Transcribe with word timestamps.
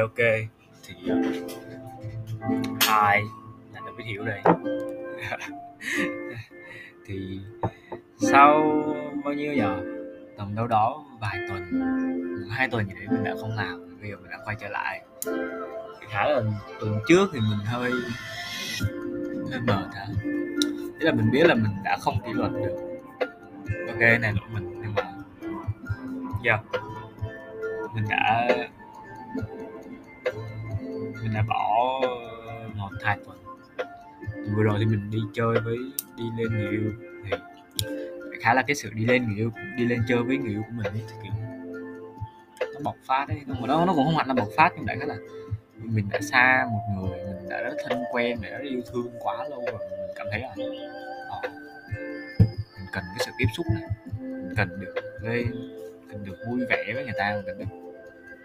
ok 0.00 0.18
thì 0.86 0.94
ờ, 1.08 1.16
ai 2.88 3.22
là 3.72 3.80
nó 3.86 3.92
biết 3.98 4.04
hiểu 4.06 4.24
đây? 4.24 4.42
Thì 7.06 7.40
sau 8.18 8.82
bao 9.24 9.34
nhiêu 9.34 9.54
giờ? 9.54 9.82
Tầm 10.38 10.54
đâu 10.54 10.66
đó 10.66 11.04
vài 11.20 11.38
tuần, 11.48 11.62
hai 12.50 12.68
tuần 12.68 12.86
gì 12.86 12.92
đấy 12.94 13.06
mình 13.10 13.24
đã 13.24 13.34
không 13.40 13.56
làm, 13.56 13.98
bây 14.00 14.10
giờ 14.10 14.16
mình 14.16 14.30
đã 14.30 14.38
quay 14.44 14.56
trở 14.60 14.68
lại. 14.68 15.04
Khá 16.08 16.28
là 16.28 16.42
tuần 16.80 17.00
trước 17.08 17.30
thì 17.32 17.40
mình 17.40 17.58
hơi 17.64 17.92
hơi 19.50 19.60
mệt 19.60 19.94
hả? 19.94 20.06
Tức 21.00 21.06
là 21.06 21.12
mình 21.12 21.30
biết 21.30 21.46
là 21.46 21.54
mình 21.54 21.72
đã 21.84 21.96
không 22.00 22.14
kỷ 22.26 22.32
luật 22.32 22.52
được. 22.52 22.76
Ok 23.86 24.00
này 24.00 24.32
lỗi 24.32 24.48
mình, 24.54 24.80
nhưng 24.82 24.94
mà, 24.94 25.02
yeah. 26.44 26.60
Mình 27.94 28.04
đã 28.08 28.48
mình 31.30 31.36
đã 31.36 31.42
bỏ 31.48 32.00
một 32.74 32.90
hai 33.02 33.18
tuần 33.24 33.38
vừa 34.54 34.62
rồi 34.62 34.76
thì 34.78 34.84
mình 34.84 35.10
đi 35.10 35.18
chơi 35.34 35.60
với 35.60 35.76
đi 36.16 36.24
lên 36.38 36.52
người 36.52 36.70
yêu 36.70 36.92
thì 37.24 38.38
khá 38.42 38.54
là 38.54 38.62
cái 38.62 38.74
sự 38.76 38.90
đi 38.94 39.04
lên 39.04 39.26
người 39.26 39.36
yêu 39.36 39.52
đi 39.76 39.84
lên 39.84 40.02
chơi 40.08 40.22
với 40.22 40.36
người 40.36 40.50
yêu 40.50 40.62
của 40.62 40.72
mình 40.72 40.86
ấy, 40.86 41.02
thì 41.08 41.14
kiểu 41.22 41.32
nó 42.74 42.80
bộc 42.84 42.96
phát 43.06 43.28
đấy 43.28 43.40
nhưng 43.46 43.60
mà 43.60 43.66
nó 43.66 43.84
nó 43.84 43.92
cũng 43.94 44.04
không 44.04 44.16
hẳn 44.16 44.28
là 44.28 44.34
bộc 44.34 44.48
phát 44.56 44.72
nhưng 44.76 44.86
đại 44.86 44.96
khái 44.98 45.08
là 45.08 45.16
mình 45.76 46.08
đã 46.10 46.20
xa 46.20 46.66
một 46.72 46.80
người 46.96 47.24
mình 47.24 47.48
đã 47.48 47.60
rất 47.62 47.74
thân 47.88 48.02
quen 48.12 48.38
để 48.42 48.50
rất 48.50 48.62
yêu 48.62 48.80
thương 48.92 49.10
quá 49.20 49.48
lâu 49.50 49.64
rồi 49.72 49.78
mình 49.90 50.10
cảm 50.16 50.26
thấy 50.30 50.40
là 50.40 50.48
à, 51.30 51.38
mình 52.78 52.88
cần 52.92 53.04
cái 53.18 53.26
sự 53.26 53.30
tiếp 53.38 53.46
xúc 53.56 53.66
này 53.74 53.82
mình 54.20 54.54
cần 54.56 54.80
được 54.80 54.94
lên 55.22 55.46
cần 56.10 56.24
được 56.24 56.36
vui 56.48 56.60
vẻ 56.70 56.92
với 56.94 57.04
người 57.04 57.14
ta 57.18 57.32
mình 57.34 57.44
cần 57.46 57.58
được 57.58 57.64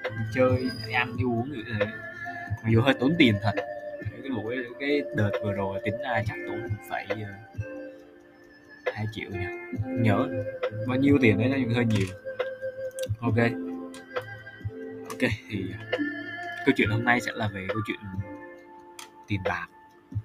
đi 0.03 0.25
chơi 0.35 0.69
đi 0.87 0.93
ăn 0.93 1.17
đi 1.17 1.23
uống 1.23 1.51
như 1.51 1.63
thế 1.67 1.85
dù 2.69 2.81
hơi 2.81 2.93
tốn 2.93 3.15
tiền 3.17 3.35
thật. 3.41 3.53
Cái 4.21 4.31
buổi, 4.35 4.57
cái 4.79 5.01
đợt 5.15 5.31
vừa 5.43 5.53
rồi 5.53 5.79
tính 5.85 5.95
ra 6.03 6.23
chắc 6.27 6.35
tốn 6.47 6.67
phải 6.89 7.05
ờ, 7.09 7.61
hai 8.93 9.05
triệu 9.11 9.29
nhỉ? 9.29 9.45
Nhớ 9.85 10.27
bao 10.87 10.97
nhiêu 10.97 11.17
tiền 11.21 11.37
đấy, 11.37 11.65
nó 11.67 11.75
hơi 11.75 11.85
nhiều. 11.85 12.07
Ok. 13.19 13.37
Ok, 15.09 15.29
thì 15.49 15.65
ờ, 15.91 15.97
câu 16.65 16.73
chuyện 16.75 16.89
hôm 16.89 17.03
nay 17.03 17.21
sẽ 17.21 17.31
là 17.35 17.47
về 17.47 17.65
câu 17.67 17.81
chuyện 17.87 17.99
tiền 19.27 19.41
bạc. 19.45 19.67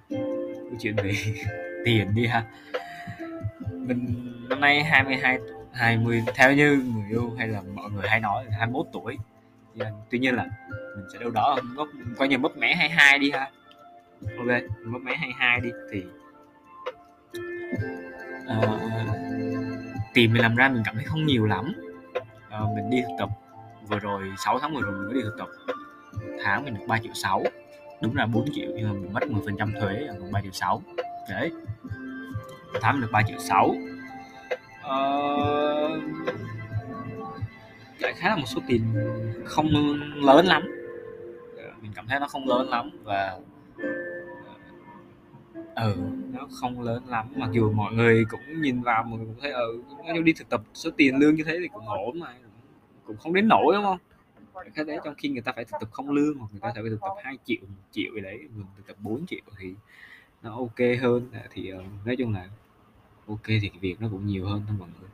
Câu 0.09 0.77
chuyện 0.79 0.95
về 0.95 1.13
tiền 1.85 2.15
đi 2.15 2.27
ha. 2.27 2.43
Mình 3.71 4.31
năm 4.49 4.61
nay 4.61 4.83
22 4.83 5.39
20 5.71 6.23
theo 6.35 6.53
như 6.53 6.83
người 6.95 7.09
yêu 7.09 7.35
hay 7.37 7.47
là 7.47 7.61
mọi 7.75 7.91
người 7.91 8.07
hay 8.07 8.19
nói 8.19 8.45
là 8.45 8.51
21 8.57 8.85
tuổi. 8.93 9.17
À, 9.79 9.91
tuy 10.09 10.19
nhiên 10.19 10.35
là 10.35 10.45
mình 10.95 11.05
sẽ 11.13 11.19
đâu 11.19 11.29
đó 11.29 11.57
góc 11.75 11.87
coi 12.17 12.27
như 12.27 12.37
mất 12.37 12.57
mẻ 12.57 12.75
22 12.75 13.19
đi 13.19 13.31
ha. 13.31 13.51
Ok 14.37 14.47
mất 14.85 14.99
mẻ 15.01 15.15
22 15.15 15.59
đi 15.59 15.69
thì 15.91 16.03
ờ, 18.47 18.57
uh, 18.57 19.15
tìm 20.13 20.33
mình 20.33 20.41
làm 20.41 20.55
ra 20.55 20.69
mình 20.69 20.83
cảm 20.85 20.95
thấy 20.95 21.03
không 21.03 21.25
nhiều 21.25 21.45
lắm. 21.45 21.73
Uh, 22.63 22.75
mình 22.75 22.89
đi 22.89 23.01
thực 23.01 23.15
tập 23.19 23.29
vừa 23.87 23.99
rồi 23.99 24.33
6 24.37 24.59
tháng 24.59 24.75
vừa 24.75 24.81
rồi 24.81 24.91
mình 24.91 25.05
mới 25.05 25.13
đi 25.13 25.21
thực 25.23 25.35
tập. 25.37 25.47
Tháng 26.43 26.65
mình 26.65 26.73
được 26.73 26.85
3 26.87 26.99
triệu 26.99 27.13
6 27.13 27.43
đúng 28.01 28.15
là 28.15 28.25
4 28.25 28.45
triệu 28.53 28.69
nhưng 28.75 28.87
mà 28.87 28.93
mình 28.93 29.13
mất 29.13 29.27
10 29.27 29.41
phần 29.45 29.57
trăm 29.57 29.73
thuế 29.79 30.07
à, 30.07 30.13
còn 30.19 30.31
3 30.31 30.41
triệu 30.41 30.51
6 30.51 30.81
đấy. 31.29 31.51
Tháng 32.81 32.93
mình 32.93 33.01
được 33.01 33.11
3 33.11 33.21
triệu 33.27 33.37
6 33.39 33.65
uh, 33.65 33.77
ờ, 34.83 35.99
đại 38.01 38.13
khái 38.13 38.29
là 38.29 38.35
một 38.35 38.45
số 38.47 38.61
tiền 38.67 38.81
không 39.45 39.67
lớn 40.15 40.45
lắm. 40.45 40.63
Dạ, 41.57 41.63
mình 41.81 41.91
cảm 41.95 42.07
thấy 42.07 42.19
nó 42.19 42.27
không 42.27 42.47
lớn 42.47 42.69
lắm 42.69 42.89
và 43.03 43.39
ờ, 45.75 45.91
ừ 45.93 45.95
nó 46.31 46.47
không 46.51 46.81
lớn 46.81 47.03
lắm. 47.07 47.25
Mặc 47.35 47.49
dù 47.51 47.71
mọi 47.71 47.93
người 47.93 48.25
cũng 48.29 48.61
nhìn 48.61 48.81
vào 48.81 49.03
mọi 49.03 49.19
người 49.19 49.27
cũng 49.27 49.41
thấy 49.41 49.51
ừ 49.51 49.83
đi 50.23 50.33
thực 50.33 50.49
tập 50.49 50.61
số 50.73 50.89
tiền 50.97 51.15
lương 51.15 51.35
như 51.35 51.43
thế 51.43 51.57
thì 51.61 51.67
cũng 51.67 51.87
ổn 51.87 52.19
mà 52.19 52.33
cũng 53.05 53.17
không 53.17 53.33
đến 53.33 53.47
nổi 53.47 53.75
đúng 53.75 53.83
không? 53.83 53.97
Cái 54.75 54.85
đấy 54.85 54.97
trong 55.03 55.15
khi 55.17 55.29
người 55.29 55.41
ta 55.41 55.51
phải 55.55 55.65
thực 55.65 55.77
tập 55.79 55.89
không 55.91 56.11
lương 56.11 56.37
hoặc 56.37 56.47
người 56.51 56.61
ta 56.61 56.71
phải 56.73 56.83
thực 56.83 57.01
tập 57.01 57.13
2 57.23 57.37
triệu 57.45 57.57
1 57.61 57.67
triệu 57.91 58.11
gì 58.15 58.21
đấy 58.21 58.39
mình 58.55 58.65
thực 58.77 58.87
tập 58.87 58.95
4 58.99 59.25
triệu 59.25 59.39
thì 59.59 59.73
nó 60.41 60.55
ok 60.55 60.79
hơn. 61.01 61.29
Dạ, 61.33 61.41
thì 61.51 61.69
ờ, 61.69 61.83
nói 62.05 62.15
chung 62.15 62.33
là 62.33 62.47
ok 63.27 63.45
thì 63.45 63.71
việc 63.81 64.01
nó 64.01 64.07
cũng 64.11 64.25
nhiều 64.25 64.45
hơn 64.45 64.61
thôi 64.67 64.75
mọi 64.79 64.89
người. 64.99 65.09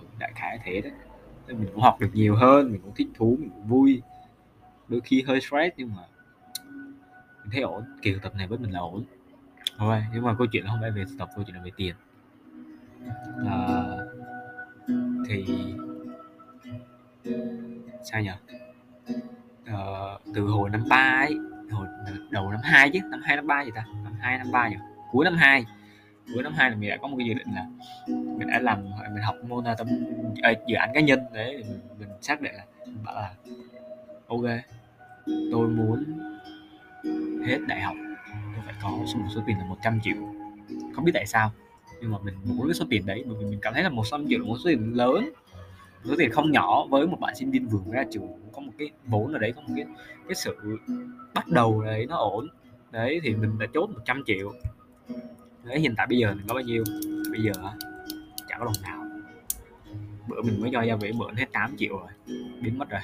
Ừ, 0.00 0.06
đại 0.18 0.32
khái 0.34 0.58
thế 0.64 0.80
đấy 0.80 0.92
mình 1.54 1.68
cũng 1.72 1.82
học 1.82 1.96
được 2.00 2.10
nhiều 2.12 2.36
hơn 2.36 2.72
mình 2.72 2.80
cũng 2.80 2.94
thích 2.94 3.08
thú 3.14 3.36
mình 3.40 3.50
cũng 3.50 3.66
vui. 3.66 4.02
Đôi 4.88 5.00
khi 5.00 5.22
hơi 5.22 5.40
stress 5.40 5.76
nhưng 5.76 5.94
mà 5.94 6.02
mình 7.42 7.50
thấy 7.52 7.62
ổn 7.62 7.84
kỳ 8.02 8.14
tập 8.22 8.34
này 8.36 8.46
với 8.46 8.58
mình 8.58 8.70
là 8.70 8.80
ổn. 8.80 9.04
Thôi 9.78 10.02
nhưng 10.14 10.22
mà 10.22 10.34
câu 10.38 10.46
chuyện 10.46 10.66
không 10.66 10.78
phải 10.80 10.90
về 10.90 11.04
tập 11.18 11.28
câu 11.34 11.44
chuyện 11.44 11.56
là 11.56 11.62
về 11.62 11.70
tiền. 11.76 11.94
À, 13.46 13.84
thì 15.28 15.44
sao 18.02 18.22
nhỉ 18.22 18.28
à, 19.64 19.74
ờ, 19.74 20.18
từ 20.34 20.46
hồi 20.46 20.70
năm 20.70 20.84
ba 20.88 21.26
ấy 21.26 21.38
hồi 21.70 21.86
đầu 22.30 22.50
năm 22.50 22.60
hai 22.62 22.90
chứ 22.90 22.98
năm 23.10 23.20
hai 23.24 23.36
năm 23.36 23.46
ba 23.46 23.64
gì 23.64 23.70
ta? 23.74 23.84
Năm 24.04 24.12
hai 24.20 24.38
năm 24.38 24.46
ba 24.52 24.68
nhỉ 24.68 24.76
cuối 25.12 25.24
năm 25.24 25.36
hai. 25.36 25.64
Cuối 26.34 26.42
năm 26.42 26.52
hai 26.56 26.70
là 26.70 26.76
mình 26.76 26.90
đã 26.90 26.96
có 26.96 27.08
một 27.08 27.16
cái 27.18 27.26
dự 27.28 27.34
định 27.34 27.54
là 27.54 27.66
mình 28.40 28.48
đã 28.48 28.58
làm 28.58 28.84
mình 29.14 29.22
học 29.22 29.36
môn 29.48 29.64
à, 29.64 29.74
tâm 29.78 29.88
à, 30.42 30.52
dự 30.66 30.76
án 30.76 30.90
cá 30.94 31.00
nhân 31.00 31.20
đấy 31.32 31.64
mình, 31.68 31.80
mình 31.98 32.08
xác 32.20 32.40
định 32.40 32.54
là 32.54 32.64
mình 32.86 33.04
bảo 33.04 33.14
là 33.14 33.34
ok 34.26 34.44
tôi 35.52 35.68
muốn 35.68 36.04
hết 37.46 37.58
đại 37.66 37.80
học 37.80 37.96
tôi 38.24 38.62
phải 38.64 38.74
có 38.82 38.90
số 39.06 39.18
một 39.18 39.28
số 39.34 39.42
tiền 39.46 39.58
là 39.58 39.64
100 39.64 40.00
triệu. 40.02 40.16
Không 40.94 41.04
biết 41.04 41.12
tại 41.14 41.26
sao 41.26 41.52
nhưng 42.00 42.10
mà 42.10 42.18
mình 42.22 42.34
muốn 42.44 42.66
cái 42.66 42.74
số 42.74 42.84
tiền 42.90 43.06
đấy 43.06 43.24
bởi 43.26 43.36
vì 43.40 43.44
mình 43.44 43.58
cảm 43.62 43.74
thấy 43.74 43.82
là 43.82 43.88
một 43.88 44.04
trăm 44.10 44.26
triệu 44.28 44.38
là 44.38 44.46
một 44.46 44.56
số 44.64 44.70
tiền 44.70 44.92
lớn. 44.96 45.30
Số 46.04 46.14
tiền 46.18 46.30
không 46.30 46.52
nhỏ 46.52 46.86
với 46.86 47.06
một 47.06 47.20
bạn 47.20 47.34
sinh 47.36 47.50
viên 47.50 47.66
vừa 47.66 47.92
ra 47.92 48.04
trường 48.10 48.28
có 48.52 48.60
một 48.60 48.72
cái 48.78 48.90
vốn 49.06 49.32
ở 49.32 49.38
đấy 49.38 49.52
có 49.56 49.60
một 49.60 49.74
cái 49.76 49.84
cái 50.28 50.34
sự 50.34 50.56
bắt 51.34 51.48
đầu 51.48 51.82
đấy 51.82 52.06
nó 52.06 52.16
ổn. 52.16 52.48
Đấy 52.90 53.20
thì 53.22 53.34
mình 53.34 53.58
đã 53.58 53.66
chốt 53.74 53.90
100 53.90 54.22
triệu. 54.26 54.52
Đấy 55.64 55.80
hiện 55.80 55.94
tại 55.96 56.06
bây 56.06 56.18
giờ 56.18 56.34
mình 56.34 56.46
có 56.48 56.54
bao 56.54 56.64
nhiêu? 56.64 56.84
Bây 57.32 57.42
giờ 57.42 57.52
hả? 57.62 57.89
Có 58.60 58.66
đồng 58.66 58.82
nào. 58.82 59.04
Bữa 60.28 60.42
mình 60.42 60.60
mới 60.60 60.70
cho 60.72 60.82
gia 60.82 60.96
vị 60.96 61.12
mượn 61.12 61.36
hết 61.36 61.52
8 61.52 61.76
triệu 61.76 61.98
rồi 61.98 62.36
biến 62.60 62.78
mất 62.78 62.90
rồi. 62.90 63.00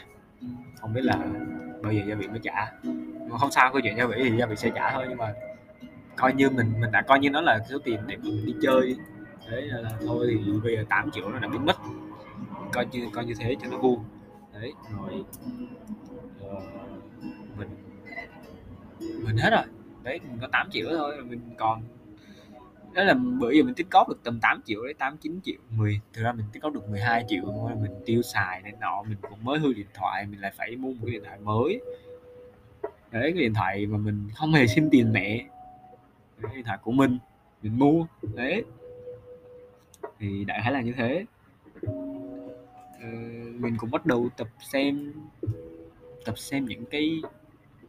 Không 0.80 0.92
biết 0.94 1.04
là 1.04 1.18
bao 1.82 1.92
giờ 1.92 2.02
gia 2.08 2.14
vị 2.14 2.26
mới 2.28 2.40
trả. 2.42 2.72
Mà 3.30 3.38
không 3.38 3.50
sao 3.50 3.72
câu 3.72 3.80
chuyện 3.80 3.96
gia 3.96 4.06
vị 4.06 4.16
thì 4.18 4.36
gia 4.38 4.46
vị 4.46 4.56
sẽ 4.56 4.70
trả 4.74 4.92
thôi 4.92 5.06
nhưng 5.08 5.18
mà 5.18 5.34
coi 6.16 6.34
như 6.34 6.50
mình 6.50 6.72
mình 6.80 6.92
đã 6.92 7.02
coi 7.02 7.18
như 7.18 7.30
nó 7.30 7.40
là 7.40 7.58
số 7.70 7.78
tiền 7.78 8.00
để 8.06 8.16
mình 8.16 8.46
đi 8.46 8.54
chơi 8.62 8.96
thế 9.48 9.60
là 9.60 9.90
thôi 10.06 10.26
thì 10.30 10.52
bây 10.64 10.76
giờ 10.76 10.84
8 10.88 11.10
triệu 11.10 11.30
nó 11.30 11.38
đã 11.38 11.48
biến 11.48 11.66
mất. 11.66 11.76
Coi 12.72 12.86
như 12.86 13.08
coi 13.12 13.24
như 13.24 13.34
thế 13.38 13.56
cho 13.62 13.68
nó 13.70 13.78
vuông 13.78 14.04
đấy 14.60 14.72
rồi 14.96 15.24
uh, 16.40 16.62
mình 17.58 17.68
mình 19.24 19.36
hết 19.36 19.50
rồi. 19.50 19.64
Đấy 20.02 20.20
mình 20.28 20.38
có 20.40 20.48
8 20.52 20.70
triệu 20.70 20.86
thôi 20.90 21.16
mình 21.24 21.40
còn 21.58 21.82
đó 22.96 23.04
là 23.04 23.14
bữa 23.14 23.50
giờ 23.50 23.62
mình 23.62 23.74
tích 23.74 23.86
cóp 23.90 24.08
được 24.08 24.20
tầm 24.24 24.40
8 24.40 24.60
triệu 24.64 24.84
đấy 24.84 24.94
8 24.94 25.16
9 25.16 25.40
triệu 25.44 25.56
10 25.70 26.00
thực 26.12 26.22
ra 26.22 26.32
mình 26.32 26.46
tích 26.52 26.62
cóp 26.62 26.72
được 26.72 26.88
12 26.88 27.24
triệu 27.28 27.42
mình 27.80 27.92
tiêu 28.06 28.22
xài 28.22 28.62
nên 28.62 28.80
nọ 28.80 29.02
mình 29.02 29.18
cũng 29.22 29.44
mới 29.44 29.58
hư 29.58 29.72
điện 29.72 29.86
thoại 29.94 30.26
mình 30.26 30.40
lại 30.40 30.52
phải 30.56 30.76
mua 30.76 30.88
một 30.88 30.98
cái 31.02 31.12
điện 31.12 31.22
thoại 31.24 31.38
mới. 31.42 31.80
Đấy 33.10 33.22
cái 33.22 33.32
điện 33.32 33.54
thoại 33.54 33.86
mà 33.86 33.98
mình 33.98 34.28
không 34.34 34.52
hề 34.52 34.66
xin 34.66 34.88
tiền 34.90 35.12
mẹ. 35.12 35.46
Cái 36.42 36.56
điện 36.56 36.64
thoại 36.64 36.78
của 36.82 36.92
mình 36.92 37.18
mình 37.62 37.78
mua. 37.78 38.06
Đấy. 38.34 38.64
Thì 40.18 40.44
đại 40.44 40.60
khái 40.62 40.72
là 40.72 40.80
như 40.80 40.92
thế. 40.96 41.24
Ờ, 43.00 43.08
mình 43.54 43.76
cũng 43.78 43.90
bắt 43.90 44.06
đầu 44.06 44.28
tập 44.36 44.48
xem 44.72 45.12
tập 46.24 46.38
xem 46.38 46.66
những 46.66 46.84
cái 46.86 47.20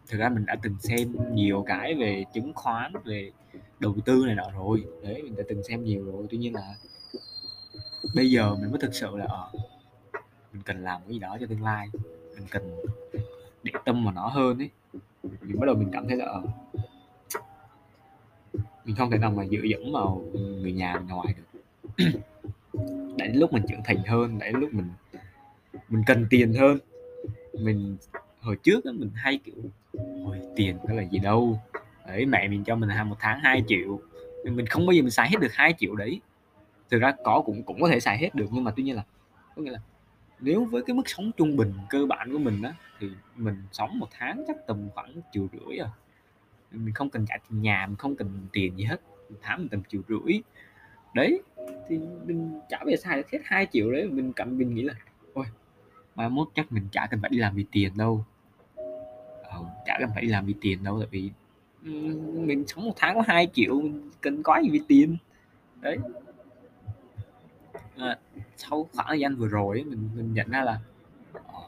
thực 0.07 0.17
ra 0.17 0.29
mình 0.29 0.45
đã 0.45 0.55
từng 0.61 0.75
xem 0.79 1.15
nhiều 1.31 1.63
cái 1.67 1.95
về 1.95 2.23
chứng 2.33 2.53
khoán 2.53 2.93
về 3.05 3.31
đầu 3.79 3.95
tư 4.05 4.23
này 4.25 4.35
nọ 4.35 4.51
rồi. 4.55 4.83
Đấy 5.03 5.21
mình 5.23 5.35
đã 5.35 5.43
từng 5.49 5.63
xem 5.63 5.83
nhiều 5.83 6.05
rồi. 6.05 6.27
Tuy 6.29 6.37
nhiên 6.37 6.53
là 6.53 6.75
bây 8.15 8.31
giờ 8.31 8.55
mình 8.55 8.71
mới 8.71 8.79
thực 8.81 8.95
sự 8.95 9.17
là 9.17 9.25
ở 9.25 9.51
mình 10.53 10.61
cần 10.65 10.83
làm 10.83 11.01
cái 11.01 11.13
gì 11.13 11.19
đó 11.19 11.37
cho 11.39 11.45
tương 11.47 11.63
lai. 11.63 11.87
Mình 12.35 12.47
cần 12.51 12.71
để 13.63 13.71
tâm 13.85 14.05
vào 14.05 14.13
nó 14.13 14.27
hơn 14.27 14.57
ấy. 14.57 14.69
Mình 15.23 15.59
bắt 15.59 15.65
đầu 15.65 15.75
mình 15.75 15.89
cảm 15.93 16.07
thấy 16.07 16.17
là 16.17 16.25
ở 16.25 16.43
mình 18.85 18.95
không 18.95 19.11
thể 19.11 19.17
nào 19.17 19.31
mà 19.31 19.45
dựa 19.45 19.63
dẫm 19.63 19.91
vào 19.93 20.25
người 20.33 20.71
nhà 20.71 20.93
người 20.93 21.07
ngoài 21.09 21.33
được. 21.37 21.59
Để 23.17 23.27
đến 23.27 23.35
lúc 23.35 23.53
mình 23.53 23.63
trưởng 23.69 23.83
thành 23.85 23.97
hơn 24.07 24.39
để 24.39 24.51
đến 24.51 24.61
lúc 24.61 24.73
mình 24.73 24.89
mình 25.89 26.03
cần 26.07 26.27
tiền 26.29 26.53
hơn. 26.53 26.77
Mình 27.53 27.97
hồi 28.41 28.57
trước 28.63 28.85
đó, 28.85 28.91
mình 28.95 29.11
hay 29.15 29.39
kiểu 29.43 29.55
hồi 30.25 30.37
tiền 30.55 30.77
đó 30.87 30.93
là 30.93 31.03
gì 31.03 31.19
đâu? 31.19 31.59
Ở 32.07 32.19
mẹ 32.27 32.47
mình 32.47 32.63
cho 32.63 32.75
mình 32.75 32.89
hàng 32.89 33.09
một 33.09 33.15
tháng 33.19 33.39
2 33.39 33.63
triệu 33.67 34.01
mình 34.43 34.67
không 34.67 34.85
bao 34.85 34.93
giờ 34.93 35.01
mình 35.01 35.11
xài 35.11 35.29
hết 35.29 35.37
được 35.39 35.53
2 35.53 35.73
triệu 35.77 35.95
đấy. 35.95 36.21
Thực 36.89 36.99
ra 36.99 37.13
có 37.23 37.41
cũng 37.45 37.63
cũng 37.63 37.81
có 37.81 37.87
thể 37.87 37.99
xài 37.99 38.17
hết 38.17 38.35
được 38.35 38.45
nhưng 38.51 38.63
mà 38.63 38.71
tuy 38.75 38.83
nhiên 38.83 38.95
là 38.95 39.03
có 39.55 39.61
nghĩa 39.61 39.71
là 39.71 39.79
nếu 40.39 40.65
với 40.65 40.83
cái 40.83 40.93
mức 40.93 41.09
sống 41.09 41.31
trung 41.37 41.55
bình 41.57 41.73
cơ 41.89 42.05
bản 42.05 42.31
của 42.31 42.39
mình 42.39 42.61
á 42.61 42.73
thì 42.99 43.09
mình 43.35 43.63
sống 43.71 43.99
một 43.99 44.07
tháng 44.11 44.43
chắc 44.47 44.67
tầm 44.67 44.89
khoảng 44.95 45.13
triệu 45.31 45.47
rưỡi 45.53 45.77
à. 45.77 45.89
Mình 46.71 46.93
không 46.93 47.09
cần 47.09 47.25
trả 47.29 47.35
tiền 47.49 47.61
nhà 47.61 47.85
mình 47.87 47.95
không 47.95 48.15
cần 48.15 48.47
tiền 48.51 48.77
gì 48.77 48.83
hết 48.83 49.01
một 49.29 49.37
tháng 49.41 49.59
mình 49.59 49.69
tầm 49.69 49.83
triệu 49.83 50.01
rưỡi. 50.07 50.41
Đấy 51.13 51.41
thì 51.89 51.99
mình 52.25 52.59
trả 52.69 52.77
về 52.85 52.95
xài 52.95 53.23
hết 53.31 53.39
2 53.43 53.67
triệu 53.71 53.91
đấy 53.91 54.09
mình 54.09 54.33
cảm 54.33 54.57
mình 54.57 54.75
nghĩ 54.75 54.81
là 54.81 54.93
ôi 55.33 55.45
mai 56.15 56.29
mốt 56.29 56.47
chắc 56.55 56.71
mình 56.71 56.87
chả 56.91 57.07
cần 57.11 57.21
phải 57.21 57.29
đi 57.29 57.37
làm 57.37 57.55
vì 57.55 57.65
tiền 57.71 57.91
đâu. 57.97 58.25
Ờ, 59.43 59.63
chả 59.85 59.97
cần 59.99 60.09
phải 60.13 60.21
đi 60.21 60.27
làm 60.27 60.45
vì 60.45 60.55
tiền 60.61 60.83
đâu 60.83 60.99
tại 60.99 61.07
vì 61.11 61.31
mình 62.45 62.67
sống 62.67 62.85
một 62.85 62.93
tháng 62.95 63.15
có 63.15 63.23
2 63.27 63.47
triệu 63.53 63.81
mình 63.81 64.11
cần 64.21 64.43
có 64.43 64.59
gì 64.63 64.69
vì 64.69 64.81
tiền 64.87 65.17
đấy. 65.81 65.97
À, 67.97 68.17
sau 68.57 68.89
khoảng 68.93 69.07
thời 69.07 69.19
gian 69.19 69.35
vừa 69.35 69.47
rồi 69.47 69.83
mình 69.87 70.09
mình 70.15 70.33
nhận 70.33 70.49
ra 70.49 70.63
là 70.63 70.79
ờ, 71.33 71.61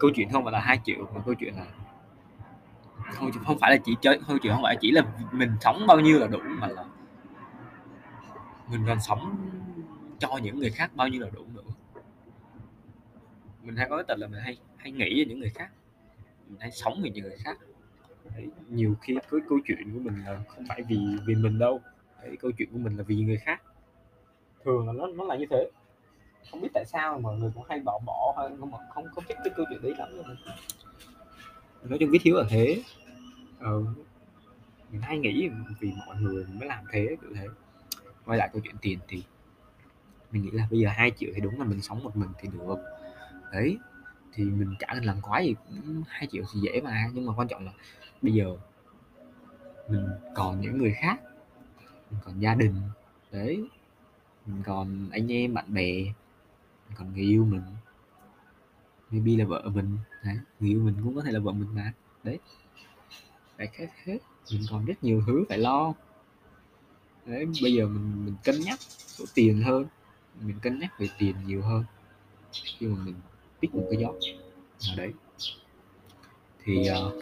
câu 0.00 0.10
chuyện 0.14 0.28
không 0.32 0.44
phải 0.44 0.52
là 0.52 0.60
hai 0.60 0.80
triệu 0.84 1.08
mà 1.14 1.20
câu 1.24 1.34
chuyện 1.34 1.54
là 1.56 1.66
không 3.12 3.30
không 3.32 3.58
phải 3.58 3.70
là 3.70 3.76
chỉ 3.84 3.96
chơi 4.00 4.20
câu 4.28 4.38
chuyện 4.42 4.52
không 4.52 4.62
phải 4.62 4.76
chỉ 4.80 4.90
là 4.90 5.02
mình 5.32 5.50
sống 5.60 5.86
bao 5.86 6.00
nhiêu 6.00 6.18
là 6.18 6.26
đủ 6.26 6.38
mà 6.44 6.66
là 6.66 6.84
mình 8.70 8.84
còn 8.86 9.00
sống 9.00 9.36
cho 10.18 10.38
những 10.42 10.58
người 10.58 10.70
khác 10.70 10.90
bao 10.94 11.08
nhiêu 11.08 11.22
là 11.22 11.30
đủ 11.32 11.44
nữa. 11.54 11.62
Mình 13.62 13.76
hay 13.76 13.86
có 13.90 13.96
cái 13.96 14.04
tật 14.08 14.18
là 14.18 14.26
mình 14.26 14.40
hay 14.40 14.56
hay 14.76 14.92
nghĩ 14.92 15.18
về 15.18 15.24
những 15.28 15.40
người 15.40 15.50
khác. 15.50 15.70
Mình 16.48 16.60
hay 16.60 16.70
sống 16.72 17.00
vì 17.02 17.10
những 17.10 17.24
người 17.24 17.36
khác. 17.44 17.58
Đấy, 18.38 18.48
nhiều 18.68 18.94
khi 19.02 19.14
cái 19.30 19.40
câu 19.48 19.58
chuyện 19.66 19.92
của 19.94 20.00
mình 20.00 20.24
là 20.26 20.40
không 20.48 20.64
phải 20.68 20.82
vì 20.88 20.98
vì 21.26 21.34
mình 21.34 21.58
đâu. 21.58 21.80
Đấy, 22.22 22.36
câu 22.40 22.50
chuyện 22.58 22.68
của 22.72 22.78
mình 22.78 22.96
là 22.96 23.02
vì 23.02 23.16
người 23.16 23.36
khác. 23.36 23.62
Thường 24.64 24.86
là 24.86 24.92
nó 24.92 25.06
nó 25.06 25.24
là 25.24 25.36
như 25.36 25.46
thế. 25.50 25.70
Không 26.50 26.60
biết 26.60 26.68
tại 26.74 26.84
sao 26.86 27.12
mà 27.12 27.18
mọi 27.18 27.36
người 27.36 27.50
cũng 27.54 27.64
hay 27.68 27.80
bỏ 27.80 28.00
bỏ 28.06 28.34
hay 28.36 28.48
không 28.60 28.72
không 28.94 29.06
không 29.14 29.24
thích 29.28 29.36
cái 29.44 29.52
câu 29.56 29.66
chuyện 29.70 29.82
đấy 29.82 29.94
lắm. 29.98 30.08
Nói 31.82 31.98
chung 31.98 32.10
viết 32.10 32.18
thiếu 32.22 32.36
là 32.36 32.44
thế. 32.48 32.82
Ừ. 33.60 33.84
mình 34.90 35.00
hay 35.02 35.18
nghĩ 35.18 35.48
vì 35.80 35.92
mọi 36.06 36.16
người 36.20 36.46
mới 36.58 36.68
làm 36.68 36.84
thế 36.92 37.16
kiểu 37.20 37.30
thế. 37.34 37.46
Quay 38.24 38.38
lại 38.38 38.48
câu 38.52 38.62
chuyện 38.64 38.74
tiền 38.80 38.98
thì 39.08 39.22
mình 40.32 40.42
nghĩ 40.42 40.50
là 40.50 40.68
bây 40.70 40.80
giờ 40.80 40.88
2 40.88 41.10
triệu 41.10 41.30
thì 41.34 41.40
đúng 41.40 41.58
là 41.58 41.64
mình 41.64 41.82
sống 41.82 42.04
một 42.04 42.16
mình 42.16 42.28
thì 42.38 42.48
được. 42.52 42.76
Đấy 43.52 43.78
thì 44.38 44.44
mình 44.44 44.74
trả 44.78 44.86
mình 44.94 45.04
làm 45.04 45.20
quái 45.20 45.46
gì 45.46 45.54
cũng 45.68 46.02
hai 46.08 46.28
triệu 46.32 46.44
thì 46.52 46.60
dễ 46.60 46.80
mà, 46.80 47.10
nhưng 47.14 47.26
mà 47.26 47.32
quan 47.36 47.48
trọng 47.48 47.64
là 47.64 47.72
bây 48.22 48.32
giờ 48.32 48.56
mình 49.88 50.06
còn 50.34 50.60
những 50.60 50.78
người 50.78 50.92
khác, 50.92 51.20
mình 52.10 52.20
còn 52.24 52.40
gia 52.40 52.54
đình, 52.54 52.74
đấy, 53.32 53.64
mình 54.46 54.62
còn 54.66 55.08
anh 55.12 55.32
em, 55.32 55.54
bạn 55.54 55.74
bè, 55.74 55.92
mình 56.88 56.94
còn 56.94 57.12
người 57.12 57.22
yêu 57.22 57.44
mình. 57.44 57.62
Maybe 59.10 59.32
là 59.36 59.44
vợ 59.44 59.70
mình, 59.74 59.98
đấy, 60.24 60.38
người 60.60 60.70
yêu 60.70 60.80
mình 60.80 60.94
cũng 61.04 61.16
có 61.16 61.22
thể 61.22 61.32
là 61.32 61.40
vợ 61.40 61.52
mình 61.52 61.74
mà, 61.74 61.92
đấy. 62.24 62.38
Phải 63.56 63.66
khác 63.66 63.90
hết, 64.04 64.18
mình 64.52 64.62
còn 64.70 64.84
rất 64.84 65.04
nhiều 65.04 65.22
thứ 65.26 65.44
phải 65.48 65.58
lo. 65.58 65.94
Đấy, 67.26 67.46
bây 67.62 67.72
giờ 67.72 67.86
mình 67.86 68.24
mình 68.24 68.34
cân 68.44 68.60
nhắc 68.60 68.78
số 68.80 69.24
tiền 69.34 69.62
hơn, 69.62 69.86
mình 70.40 70.58
cân 70.62 70.78
nhắc 70.78 70.98
về 70.98 71.08
tiền 71.18 71.36
nhiều 71.46 71.62
hơn. 71.62 71.84
Khi 72.52 72.86
mà 72.86 73.04
mình 73.04 73.14
pick 73.62 73.74
một 73.74 73.86
cái 73.90 74.00
job 74.00 74.18
nào 74.88 74.96
đấy. 74.96 75.12
Thì 76.64 76.86
à, 76.86 76.98
uh, 76.98 77.12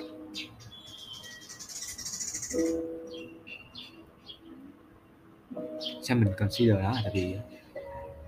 sao 6.02 6.16
mình 6.16 6.32
consider 6.38 6.74
đó 6.74 6.92
là 6.92 7.00
tại 7.04 7.12
vì 7.14 7.36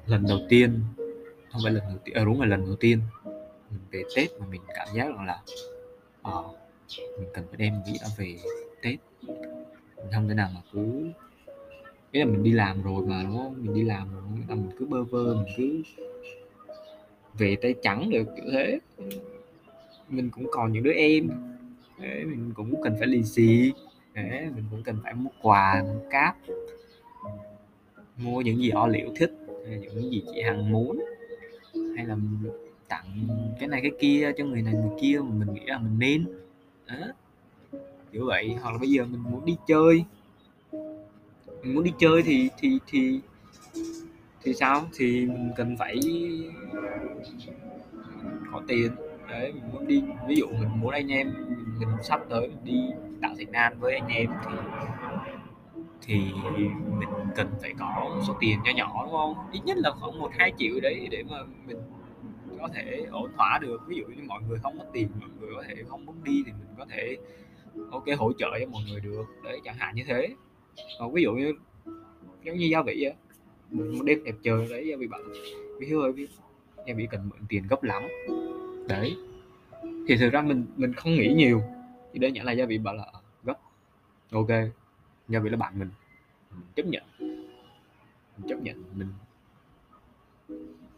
lần 0.07 0.27
đầu 0.29 0.39
tiên 0.49 0.81
không 1.53 1.61
phải 1.65 1.73
lần 1.73 1.85
đầu 1.89 1.99
tiên 2.05 2.15
à, 2.15 2.25
đúng 2.25 2.41
là 2.41 2.47
lần 2.47 2.67
đầu 2.67 2.77
tiên 2.77 3.01
mình 3.71 3.81
về 3.91 4.03
tết 4.17 4.41
mà 4.41 4.47
mình 4.47 4.61
cảm 4.75 4.89
giác 4.95 5.05
rằng 5.05 5.27
là 5.27 5.43
uh, 6.29 6.57
mình 7.19 7.29
cần 7.35 7.45
phải 7.49 7.57
đem 7.57 7.75
nghĩ 7.87 7.99
đó 8.03 8.09
về 8.17 8.39
tết. 8.83 8.99
Mình 9.97 10.13
không 10.13 10.29
thể 10.29 10.35
nào 10.35 10.51
mà 10.55 10.61
cứ 10.73 11.11
nghĩa 12.13 12.21
là 12.21 12.25
mình 12.25 12.43
đi 12.43 12.53
làm 12.53 12.83
rồi 12.83 13.07
mà 13.07 13.23
đúng 13.23 13.37
không? 13.37 13.55
Mình 13.59 13.75
đi 13.75 13.83
làm 13.83 14.15
rồi 14.15 14.23
là 14.49 14.55
mình 14.55 14.71
cứ 14.79 14.87
bơ 14.87 15.05
vơ 15.05 15.35
mình 15.35 15.55
cứ 15.57 15.83
về 17.39 17.57
tay 17.63 17.75
trắng 17.83 18.11
được 18.11 18.25
kiểu 18.37 18.45
thế. 18.53 18.79
Mình 20.09 20.31
cũng 20.31 20.47
còn 20.51 20.73
những 20.73 20.83
đứa 20.83 20.93
em. 20.93 21.29
Đấy, 22.01 22.25
mình 22.25 22.53
cũng 22.55 22.83
cần 22.83 22.97
phải 22.99 23.09
lì 23.09 23.23
xì. 23.23 23.73
Đấy, 24.15 24.47
mình 24.55 24.65
cũng 24.71 24.83
cần 24.83 24.97
phải 25.05 25.15
mua 25.15 25.31
quà 25.43 25.83
mua 25.83 26.11
cáp. 26.11 26.37
Mua 28.17 28.41
những 28.41 28.59
gì 28.59 28.71
o 28.71 28.87
liệu 28.87 29.09
thích 29.17 29.33
những 29.71 30.11
gì 30.11 30.23
chị 30.35 30.43
hằng 30.43 30.73
muốn. 30.73 31.05
Hay 31.97 32.07
là 32.07 32.17
tặng 32.89 33.27
cái 33.61 33.69
này 33.69 33.81
cái 33.83 33.91
kia 34.01 34.33
cho 34.39 34.45
người 34.45 34.63
này 34.63 34.75
người 34.75 34.99
kia 35.01 35.19
mà 35.23 35.45
mình 35.45 35.55
nghĩ 35.55 35.67
là 35.67 35.79
mình 35.79 35.99
nên. 35.99 36.25
Đó. 36.87 37.07
kiểu 38.13 38.27
vậy. 38.27 38.57
Hoặc 38.63 38.73
là 38.73 38.79
bây 38.79 38.89
giờ 38.89 39.07
mình 39.07 39.23
muốn 39.23 39.45
đi 39.45 39.57
chơi. 39.67 40.05
Mình 41.63 41.75
muốn 41.75 41.85
đi 41.85 41.93
chơi 41.99 42.23
thì 42.23 42.49
thì 42.59 42.79
thì 42.87 43.21
thì 44.43 44.55
sao? 44.55 44.89
Thì 44.97 45.27
mình 45.27 45.51
cần 45.57 45.77
phải 45.77 46.01
có 48.53 48.63
tiền. 48.69 48.93
Đấy, 49.29 49.53
mình 49.53 49.73
muốn 49.73 49.87
đi, 49.87 50.03
ví 50.29 50.37
dụ 50.37 50.47
mình 50.47 50.81
muốn 50.81 50.91
anh 50.91 51.13
em, 51.13 51.35
mình 51.79 51.89
sắp 52.03 52.21
tới 52.29 52.41
mình 52.41 52.65
đi 52.65 52.81
tạo 53.23 53.35
Việt 53.37 53.51
Nam 53.51 53.73
với 53.81 53.95
anh 53.95 54.09
em 54.09 54.31
thì 54.47 54.57
thì 56.03 56.21
mình 56.99 57.09
cần 57.37 57.49
phải 57.61 57.75
có 57.79 58.11
một 58.15 58.23
số 58.27 58.37
tiền 58.41 58.59
cho 58.65 58.73
nhỏ, 58.77 59.03
đúng 59.05 59.13
không? 59.13 59.35
Ít 59.53 59.61
nhất 59.65 59.79
là 59.79 59.91
khoảng 59.91 60.19
một, 60.19 60.31
hai 60.39 60.53
triệu 60.59 60.81
đấy 60.83 61.09
để 61.11 61.23
mà 61.31 61.37
mình 61.67 61.77
có 62.61 62.69
thể 62.75 63.07
ổn 63.11 63.31
thỏa 63.37 63.59
được. 63.63 63.81
Ví 63.87 63.97
dụ 63.97 64.05
như 64.05 64.23
mọi 64.27 64.43
người 64.49 64.59
không 64.59 64.79
có 64.79 64.85
tiền, 64.93 65.09
mọi 65.21 65.29
người 65.41 65.51
có 65.57 65.63
thể 65.69 65.75
không 65.89 66.07
muốn 66.07 66.25
đi 66.25 66.43
thì 66.47 66.53
mình 66.53 66.75
có 66.79 66.87
thể, 66.91 67.17
ok, 67.91 68.05
hỗ 68.19 68.33
trợ 68.33 68.49
cho 68.61 68.67
mọi 68.71 68.83
người 68.91 69.01
được. 69.01 69.25
Đấy, 69.45 69.61
chẳng 69.65 69.77
hạn 69.79 69.95
như 69.95 70.03
thế. 70.07 70.29
Còn 70.99 71.13
ví 71.13 71.23
dụ 71.23 71.33
như, 71.33 71.55
giống 72.45 72.57
như 72.57 72.67
gia 72.67 72.83
vị 72.83 72.99
vậy 73.01 73.15
một 73.71 74.05
đêm 74.05 74.25
đẹp 74.25 74.35
trời 74.43 74.67
đấy 74.71 74.97
vị 74.99 75.07
bạn 75.07 75.21
ví 75.79 75.89
dụ 75.89 76.01
ơi 76.01 76.13
gia 76.87 76.95
vị 76.95 77.09
cần 77.11 77.29
mượn 77.29 77.39
tiền 77.49 77.67
gấp 77.69 77.83
lắm. 77.83 78.03
Đấy. 78.89 79.17
Thì 80.09 80.17
thực 80.17 80.31
ra 80.31 80.43
mình 80.43 80.67
mình 80.77 80.93
không 80.93 81.13
nghĩ 81.13 81.35
nhiều. 81.35 81.63
Chỉ 82.13 82.19
đơn 82.19 82.33
giản 82.37 82.45
là 82.45 82.53
gia 82.53 82.67
vị 82.67 82.79
bảo 82.79 82.95
là 82.95 83.13
gấp. 83.45 83.59
Ok 84.33 84.49
gia 85.29 85.41
vị 85.41 85.51
là 85.51 85.57
bạn 85.57 85.79
mình. 85.79 85.91
Mình 86.51 86.67
chấp 86.77 86.87
nhận. 86.87 87.03
Mình 88.39 88.49
chấp 88.49 88.63
nhận. 88.63 88.85
Mình 88.95 89.09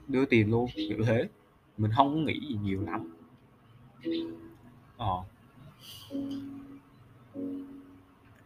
đưa 0.08 0.24
tiền 0.24 0.50
luôn 0.50 0.70
kiểu 0.74 1.04
thế. 1.06 1.28
Mình 1.78 1.90
không 1.96 2.24
nghĩ 2.24 2.40
gì 2.48 2.58
nhiều 2.62 2.82
lắm. 2.86 3.14
Ờ. 4.96 5.24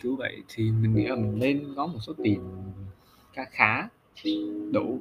Cứ 0.02 0.14
vậy 0.14 0.42
thì 0.48 0.70
mình 0.70 0.94
nghĩ 0.94 1.06
là 1.06 1.16
mình 1.16 1.38
nên 1.38 1.74
có 1.76 1.86
một 1.86 1.98
số 2.00 2.12
tiền 2.22 2.40
khá 3.32 3.44
khá 3.50 3.88
đủ 4.72 5.00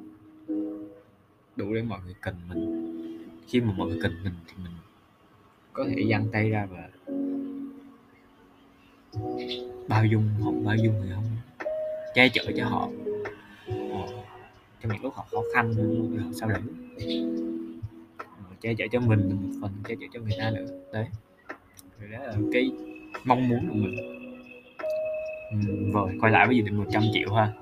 đủ 1.56 1.74
để 1.74 1.82
mọi 1.82 2.00
người 2.04 2.14
cần 2.20 2.34
mình. 2.48 2.84
Khi 3.48 3.60
mà 3.60 3.72
mọi 3.76 3.88
người 3.88 3.98
cần 4.02 4.12
mình 4.24 4.32
thì 4.46 4.54
mình 4.64 4.72
có 5.72 5.86
thể 5.88 6.02
giang 6.10 6.26
tay 6.32 6.50
ra 6.50 6.66
và 6.70 6.88
bao 9.88 10.04
dung 10.04 10.28
họ 10.40 10.50
bao 10.64 10.76
dung 10.76 10.94
thì 11.02 11.08
không 11.14 11.24
che 12.14 12.28
chở 12.28 12.42
cho 12.56 12.64
họ. 12.64 12.88
Ờ, 13.68 14.06
trong 14.82 14.92
những 14.92 15.02
lúc 15.02 15.14
họ 15.14 15.26
khó 15.30 15.42
khăn 15.54 15.74
họ 16.18 16.30
sao 16.32 16.48
đỉnh 16.48 16.84
che 18.64 18.74
chở 18.74 18.84
cho 18.92 19.00
mình 19.00 19.30
một 19.30 19.58
phần 19.60 19.70
che 19.88 19.94
chở 20.00 20.06
cho 20.12 20.20
người 20.20 20.32
ta 20.38 20.50
nữa. 20.50 20.66
Đấy. 20.92 21.06
Rồi 22.00 22.10
đó 22.10 22.18
là 22.18 22.36
cái 22.52 22.70
mong 23.24 23.48
muốn 23.48 23.68
của 23.68 23.74
mình. 23.74 23.96
Rồi 25.92 26.10
quay 26.20 26.32
lại 26.32 26.46
với 26.46 26.56
dự 26.56 26.62
định 26.62 26.76
100 26.76 27.02
triệu 27.12 27.34
ha 27.34 27.52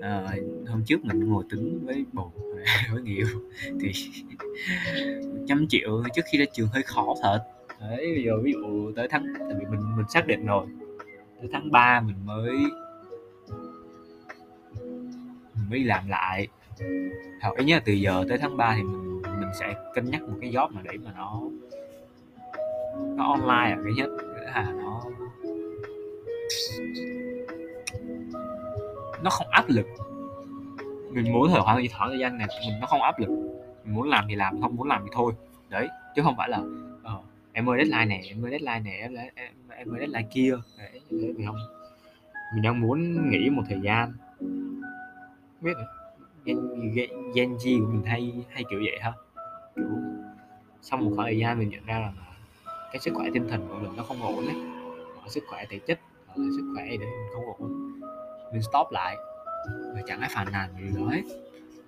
à, 0.00 0.36
hôm 0.68 0.84
trước 0.84 1.04
mình 1.04 1.28
ngồi 1.28 1.44
tính 1.50 1.80
với 1.86 2.04
bồ 2.12 2.32
với 2.92 3.02
người 3.02 3.14
yêu 3.16 3.26
thì 3.80 3.92
trăm 5.48 5.66
triệu 5.68 6.02
trước 6.14 6.22
khi 6.32 6.38
ra 6.38 6.44
trường 6.52 6.68
hơi 6.68 6.82
khó 6.82 7.14
thật. 7.22 7.44
Đấy 7.80 8.12
bây 8.14 8.24
giờ 8.24 8.32
ví 8.42 8.52
dụ 8.52 8.92
tới 8.96 9.08
tháng 9.10 9.24
tại 9.38 9.54
vì 9.58 9.66
mình 9.70 9.96
mình 9.96 10.06
xác 10.08 10.26
định 10.26 10.46
rồi. 10.46 10.66
Tới 11.40 11.50
tháng 11.52 11.70
3 11.70 12.00
mình 12.00 12.16
mới 12.24 12.56
mình 15.54 15.70
mới 15.70 15.84
làm 15.84 16.08
lại. 16.08 16.48
Hoặc 17.40 17.56
ý 17.56 17.64
nhá 17.64 17.80
từ 17.84 17.92
giờ 17.92 18.24
tới 18.28 18.38
tháng 18.38 18.56
3 18.56 18.74
thì 18.76 18.82
mình 18.82 19.22
mình 19.22 19.48
sẽ 19.60 19.74
cân 19.94 20.10
nhắc 20.10 20.22
một 20.22 20.36
cái 20.40 20.50
job 20.52 20.68
mà 20.70 20.82
để 20.84 20.98
mà 21.04 21.12
nó 21.16 21.40
nó 23.16 23.24
online 23.24 23.76
là 23.76 23.78
cái 23.84 23.92
nhất. 23.96 24.10
Là 24.54 24.72
nó 24.78 25.02
nó 29.22 29.30
không 29.30 29.48
áp 29.50 29.64
lực. 29.68 29.86
Mình 31.10 31.32
muốn 31.32 31.50
thời 31.50 31.60
khoảng 31.60 31.86
khoảng 31.98 32.10
thời 32.10 32.18
gian 32.18 32.38
này 32.38 32.48
mình 32.66 32.80
nó 32.80 32.86
không 32.86 33.02
áp 33.02 33.18
lực. 33.18 33.28
Mình 33.84 33.94
muốn 33.94 34.08
làm 34.08 34.24
thì 34.28 34.34
làm 34.34 34.60
không 34.62 34.76
muốn 34.76 34.88
làm 34.88 35.02
thì 35.04 35.10
thôi. 35.12 35.32
Đấy 35.68 35.88
chứ 36.16 36.22
không 36.22 36.34
phải 36.36 36.48
là 36.48 36.58
uh, 36.58 37.24
em 37.52 37.70
ơi 37.70 37.78
deadline 37.78 38.04
này 38.04 38.28
em 38.28 38.44
ơi 38.44 38.50
deadline 38.50 38.80
này 38.90 39.00
em 39.00 39.14
em, 39.34 39.52
em 39.68 39.94
ơi 39.94 39.98
deadline 39.98 40.28
kia. 40.30 40.54
Đấy, 40.78 41.00
mình 41.10 41.46
không. 41.46 41.56
Mình 42.54 42.62
đang 42.62 42.80
muốn 42.80 43.30
nghỉ 43.30 43.50
một 43.50 43.62
thời 43.68 43.80
gian. 43.80 44.12
Biết 45.60 45.76
Gen, 46.44 46.58
Gen, 46.94 47.08
Gen 47.34 47.56
G 47.56 47.64
của 47.64 47.86
mình 47.92 48.02
hay 48.04 48.32
hay 48.50 48.64
kiểu 48.70 48.78
vậy 48.78 48.98
ha. 49.00 49.12
Kiểu 49.76 49.86
sau 50.82 50.98
một 50.98 51.12
khoảng 51.16 51.26
thời 51.26 51.38
gian 51.38 51.58
mình 51.58 51.68
nhận 51.68 51.86
ra 51.86 51.98
là 51.98 52.12
cái 52.92 53.00
sức 53.00 53.14
khỏe 53.14 53.26
tinh 53.34 53.48
thần 53.48 53.68
của 53.68 53.74
mình 53.74 53.96
nó 53.96 54.02
không 54.02 54.22
ổn 54.22 54.46
đấy. 54.46 54.56
Sức 55.28 55.44
khỏe 55.48 55.64
thể 55.70 55.78
chất 55.86 56.00
hoặc 56.26 56.34
là 56.38 56.50
sức 56.56 56.72
khỏe 56.74 56.84
để 56.90 56.98
mình 56.98 57.28
không 57.34 57.44
ổn 57.58 57.89
mình 58.52 58.62
stop 58.62 58.86
lại. 58.90 59.16
Và 59.94 60.00
chẳng 60.06 60.20
ai 60.20 60.30
phàn 60.34 60.52
nàn 60.52 60.70
gì 60.80 60.96
đó 60.96 61.06
hết. 61.06 61.22